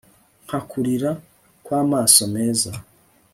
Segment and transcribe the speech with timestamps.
[0.45, 1.11] Nka kurira
[1.65, 2.71] kwamaso meza